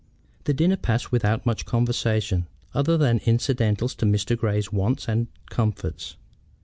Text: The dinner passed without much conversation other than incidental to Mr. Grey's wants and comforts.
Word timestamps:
The 0.45 0.53
dinner 0.55 0.77
passed 0.77 1.11
without 1.11 1.45
much 1.45 1.65
conversation 1.67 2.47
other 2.73 2.97
than 2.97 3.21
incidental 3.27 3.87
to 3.87 4.03
Mr. 4.07 4.35
Grey's 4.35 4.73
wants 4.73 5.07
and 5.07 5.27
comforts. 5.51 6.15